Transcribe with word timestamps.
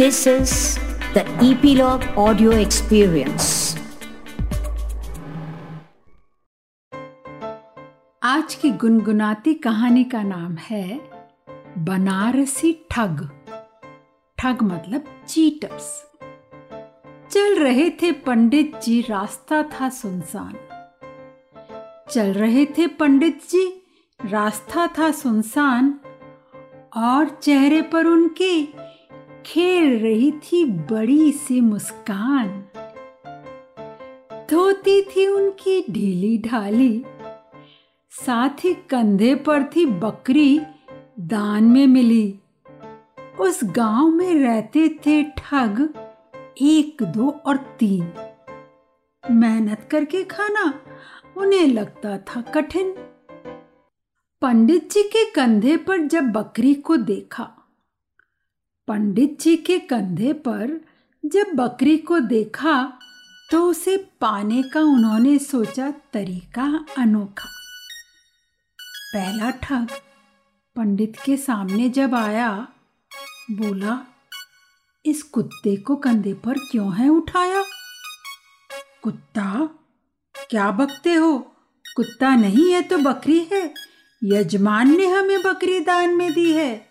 This 0.00 0.26
is 0.26 0.78
the 1.14 1.22
Epilogue 1.46 2.04
Audio 2.16 2.50
Experience. 2.50 3.78
आज 8.22 8.54
की 8.54 8.70
गुनगुनाती 8.70 9.54
कहानी 9.54 10.04
का 10.04 10.22
नाम 10.22 10.54
है 10.54 11.00
बनारसी 11.78 12.86
ठग। 12.90 13.28
ठग 14.38 14.62
मतलब 14.62 15.04
चीटर्स 15.28 16.06
चल 17.30 17.58
रहे 17.58 17.90
थे 17.90 18.12
पंडित 18.12 18.80
जी, 18.84 19.00
रास्ता 19.00 19.62
था 19.62 19.88
सुनसान। 19.88 20.54
चल 22.10 22.32
रहे 22.32 22.66
थे 22.66 22.86
पंडित 22.86 23.42
जी, 23.50 23.86
रास्ता 24.24 24.86
था 24.86 25.10
सुनसान। 25.10 26.00
और 26.96 27.28
चेहरे 27.28 27.82
पर 27.82 28.06
उनके 28.06 28.88
खेल 29.48 29.98
रही 29.98 30.30
थी 30.32 30.64
बड़ी 30.64 31.32
सी 31.32 31.60
मुस्कान। 31.60 32.48
धोती 34.50 35.02
थी 35.02 35.26
उनकी 35.26 35.84
ढीली 35.90 36.38
ढाली, 36.38 37.04
साथ 38.10 38.64
ही 38.64 38.74
कंधे 38.74 39.34
पर 39.34 39.62
थी 39.62 39.86
बकरी 39.86 40.60
दान 41.20 41.64
में 41.64 41.86
मिली। 41.86 42.38
उस 43.40 43.60
गाँव 43.64 44.08
में 44.08 44.34
रहते 44.34 44.88
थे 44.88 45.22
ठग 45.22 45.94
एक, 46.62 47.02
दो 47.02 47.30
और 47.30 47.56
तीन। 47.56 48.12
मेहनत 49.30 49.88
करके 49.90 50.24
खाना 50.24 50.72
उन्हें 51.36 51.66
लगता 51.66 52.18
था 52.18 52.40
कठिन। 52.40 52.90
पंडित 54.42 54.92
जी 54.92 55.02
के 55.02 55.30
कंधे 55.30 55.76
पर 55.76 55.98
जब 55.98 56.24
बकरी 56.24 56.74
को 56.74 56.96
देखा 56.96 57.54
पंडित 58.88 59.40
जी 59.40 59.56
के 59.56 59.78
कंधे 59.78 60.32
पर 60.32 60.80
जब 61.26 61.46
बकरी 61.54 61.98
को 61.98 62.18
देखा 62.18 62.98
तो 63.50 63.70
उसे 63.70 63.96
पाने 64.20 64.62
का 64.62 64.80
उन्होंने 64.80 65.38
सोचा 65.38 65.90
तरीका 65.90 66.86
अनोखा। 66.98 67.48
पहला 69.14 69.50
ठग 69.50 69.88
पंडित 70.76 71.16
के 71.24 71.36
सामने 71.36 71.88
जब 71.88 72.14
आया, 72.14 72.68
बोला, 73.50 74.06
इस 75.06 75.22
कुत्ते 75.22 75.76
को 75.76 75.96
कंधे 75.96 76.34
पर 76.34 76.58
क्यों 76.70 76.94
है 76.94 77.08
उठाया? 77.08 77.64
कुत्ता, 79.02 79.68
क्या 80.50 80.70
बकते 80.70 81.14
हो? 81.14 81.38
कुत्ता 81.96 82.34
नहीं 82.36 82.72
है 82.72 82.82
तो 82.82 82.98
बकरी 82.98 83.48
है। 83.52 83.74
यजमान 84.24 84.96
ने 84.96 85.06
हमें 85.06 85.42
बकरी 85.42 85.80
दान 85.80 86.14
में 86.14 86.32
दी 86.32 86.52
है। 86.52 86.87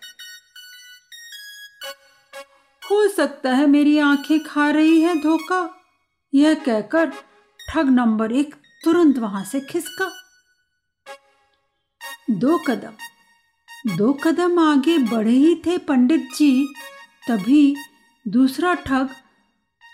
हो 2.90 3.08
सकता 3.08 3.54
है 3.54 3.66
मेरी 3.66 3.98
आँखें 3.98 4.44
खा 4.44 4.70
रही 4.70 5.00
है 5.00 5.20
धोखा। 5.22 5.80
यह 6.34 6.54
कहकर 6.54 7.12
ठग 7.70 7.88
नंबर 7.88 8.32
एक 8.32 8.54
तुरंत 8.84 9.18
वहाँ 9.18 9.44
से 9.44 9.60
खिसका। 9.60 10.10
दो 12.30 12.58
कदम 12.58 12.92
दो 13.96 14.12
कदम 14.12 14.58
आगे 14.58 14.98
बढ़े 14.98 15.30
ही 15.30 15.62
थे 15.66 15.78
पंडित 15.78 16.28
जी, 16.36 16.74
तभी 17.28 17.76
दूसरा 18.28 18.74
ठग 18.74 19.08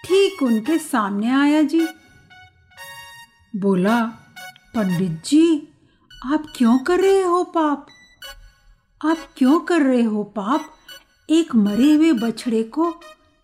ठीक 0.04 0.42
उनके 0.42 0.78
सामने 0.78 1.30
आया 1.30 1.62
जी। 1.62 1.86
बोला, 3.56 4.04
पंडित 4.74 5.22
जी, 5.24 5.68
आप 6.24 6.46
क्यों 6.56 6.78
कर 6.78 7.00
रहे 7.00 7.22
हो 7.22 7.44
पाप? 7.44 7.86
आप 9.06 9.18
क्यों 9.36 9.60
कर 9.60 9.82
रहे 9.82 10.02
हो 10.02 10.22
पाप? 10.24 10.70
एक 11.28 11.54
मरे 11.54 11.92
हुए 11.92 12.12
बछड़े 12.12 12.62
को 12.62 12.88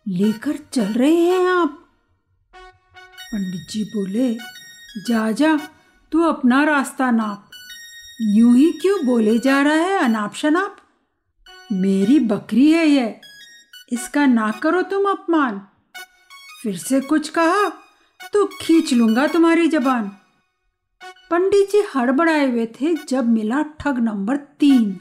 लेकर 0.07 0.57
चल 0.73 0.93
रहे 0.93 1.15
हैं 1.15 1.47
आप। 1.49 1.79
पंडित 3.33 3.71
जी 3.71 3.85
बोले, 3.85 4.35
जा 5.09 5.31
जा, 5.33 5.57
तू 6.13 6.23
अपना 6.23 6.63
रास्ता 6.65 7.11
नाप। 7.11 7.51
यूँ 8.21 8.57
ही 8.57 8.71
क्यों 8.73 9.05
बोले 9.07 9.39
जा 9.39 9.61
रहा 9.63 9.75
है 9.75 9.99
अनाप 9.99 10.35
शनाप 10.35 10.77
मेरी 11.73 12.19
बकरी 12.19 12.71
है 12.73 12.87
यह 12.87 13.21
इसका 13.93 14.27
ना 14.27 14.51
करो 14.53 14.83
तुम 14.83 15.11
अपमान। 15.11 15.61
फिर 16.63 16.77
से 16.77 17.01
कुछ 17.01 17.29
कहा 17.29 17.69
तो 18.33 18.47
खींच 18.61 18.93
लूँगा 18.93 19.27
तुम्हारी 19.27 19.69
जबान। 19.69 20.09
पंडित 21.31 21.71
जी 21.71 21.83
हड़बड़ाए 21.95 22.51
हुए 22.51 22.67
थे 22.81 22.95
जब 23.09 23.29
मिला 23.29 23.63
ठग 23.81 23.99
नंबर 23.99 24.37
तीन। 24.37 24.99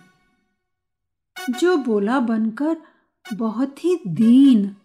जो 1.50 1.78
बोला 1.78 2.20
बनकर 2.20 2.78
बहुत 3.34 3.86
ही 3.86 4.00
दीन। 4.08 4.76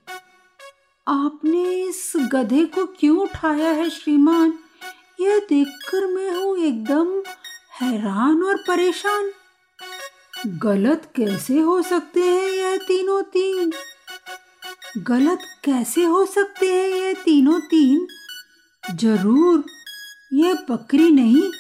आपने 1.09 1.85
इस 1.85 2.13
गधे 2.17 2.65
को 2.65 2.87
क्यों 2.87 3.19
उठाया 3.19 3.71
है 3.71 3.91
श्रीमान? 3.91 4.59
यह 5.21 5.39
देखकर 5.39 6.07
मैं 6.07 6.31
हूँ 6.31 6.59
एकदम 6.59 7.23
हैरान 7.81 8.43
और 8.43 8.57
परेशान। 8.57 9.31
गलत 10.47 11.13
कैसे 11.17 11.59
हो 11.59 11.83
सकते 11.83 12.21
हैं 12.21 12.49
यह 12.49 12.77
तीनों 12.77 13.23
तीन? 13.23 13.73
गलत 14.99 15.39
कैसे 15.65 16.05
हो 16.05 16.27
सकते 16.27 16.75
हैं 16.75 16.89
यह 16.89 17.13
तीनों 17.13 17.61
तीन? 17.61 18.07
ज़रूर, 18.95 19.65
यह 20.33 20.55
बकरी 20.71 21.11
नहीं, 21.11 21.51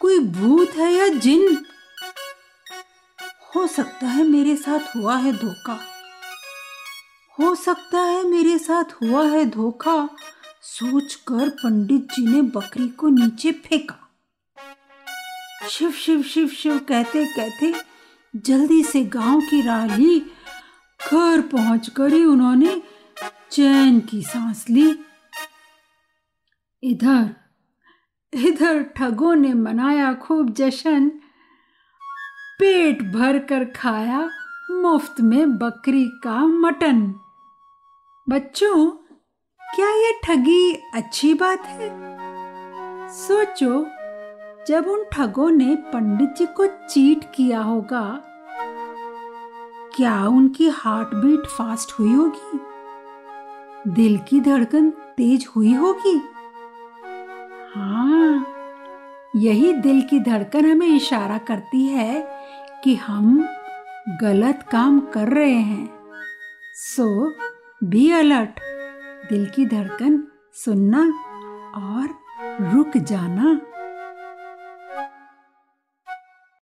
कोई 0.00 0.18
भूत 0.18 0.70
है 0.70 0.92
या 0.94 1.08
जिन? 1.08 1.66
हो 3.56 3.66
सकता 3.66 4.06
है 4.06 4.24
मेरे 4.24 4.56
साथ 4.56 4.96
हुआ 4.96 5.16
है 5.16 5.32
धोखा। 5.32 5.78
हो 7.38 7.54
सकता 7.54 8.00
है 8.00 8.22
मेरे 8.24 8.58
साथ 8.58 8.92
हुआ 8.92 9.24
है 9.26 9.44
धोखा, 9.46 10.08
सोचकर 10.62 11.48
पंडित 11.48 12.12
जी 12.12 12.26
ने 12.26 12.42
बकरी 12.42 12.88
को 12.88 13.08
नीचे 13.08 13.52
फेंका। 13.52 13.98
शिव 15.68 15.90
शिव 15.90 16.22
शिव 16.22 16.48
शिव 16.48 16.78
कहते 16.78 17.24
कहते 17.26 17.72
जल्दी 18.36 18.82
से 18.82 19.04
गाँव 19.04 19.40
की 19.40 19.60
राह 19.62 19.96
ली 19.96 20.18
घर 21.00 21.40
पहुंचकर 21.40 22.12
ही 22.12 22.24
उन्होंने 22.24 22.82
चैन 23.50 24.00
की 24.00 24.22
सांस 24.22 24.64
ली। 24.70 24.94
इधर 26.82 27.34
इधर 28.32 28.82
ठगों 28.82 29.34
ने 29.34 29.54
मनाया 29.54 30.14
खूब 30.14 30.54
जश्न। 30.54 31.10
पेट 32.58 33.02
भर 33.02 33.38
कर 33.38 33.64
खाया 33.64 34.28
मुफ़्त 34.70 35.20
में 35.20 35.58
बकरी 35.58 36.04
का 36.24 36.46
मटन। 36.46 37.14
बच्चों, 38.28 38.90
क्या 39.60 39.88
यह 39.90 40.20
ठगी 40.24 40.72
अच्छी 40.94 41.34
बात 41.34 41.66
है? 41.66 41.88
सोचो, 43.08 43.86
जब 44.66 44.88
उन 44.88 45.04
ठगों 45.12 45.50
ने 45.50 45.74
पंडित 45.74 46.34
जी 46.36 46.46
को 46.46 46.66
चीट 46.66 47.24
किया 47.34 47.60
होगा, 47.60 48.22
क्या 49.96 50.26
उनकी 50.26 50.68
हार्ट 50.68 51.14
बीट 51.14 51.46
फास्ट 51.46 51.92
हुई 51.92 52.12
होगी? 52.12 52.60
दिल 53.90 54.18
की 54.18 54.40
धड़कन 54.40 54.90
तेज 54.90 55.48
हुई 55.56 55.72
होगी? 55.74 56.20
यही 59.42 59.72
दिल 59.72 60.02
की 60.02 60.20
धड़कन 60.20 60.64
हमें 60.64 60.86
इशारा 60.86 61.38
करती 61.38 61.86
है 61.86 62.28
कि 62.84 62.94
हम 62.94 63.48
गलत 64.20 64.66
काम 64.72 65.00
कर 65.00 65.28
रहे 65.28 65.54
हैं। 65.54 65.90
सो 66.74 67.34
बी 67.84 68.10
अलर्ट 68.10 68.60
दिल 69.30 69.46
की 69.46 69.66
धड़कन 69.66 70.22
सुनना 70.54 71.02
और 71.76 72.08
रुक 72.74 72.96
जाना। 72.96 73.60